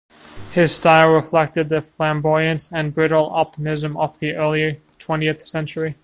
[0.53, 5.93] His style reflected the flamboyance and brittle optimism of the early twentieth century.